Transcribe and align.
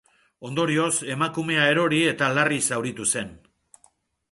Ondorioz 0.47 0.93
emakumea 1.15 1.67
erori 1.75 2.01
eta 2.15 2.31
larri 2.39 2.59
zauritu 2.73 3.09
zen. 3.17 3.33